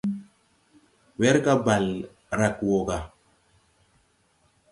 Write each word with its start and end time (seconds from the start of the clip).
Werga 1.19 1.53
bale 1.65 1.97
rag 2.39 2.55
wɔ 2.67 2.79
ga. 2.87 2.97